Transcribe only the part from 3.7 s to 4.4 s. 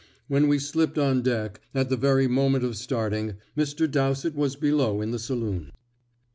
Dowsett